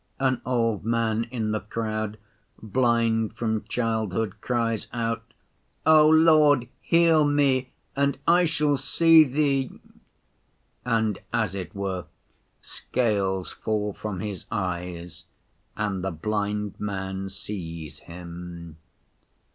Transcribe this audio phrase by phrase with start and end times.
[0.19, 2.17] An old man in the crowd,
[2.59, 5.21] blind from childhood, cries out,
[5.85, 9.79] 'O Lord, heal me and I shall see Thee!'
[10.83, 12.05] and, as it were,
[12.63, 15.25] scales fall from his eyes
[15.77, 18.77] and the blind man sees Him.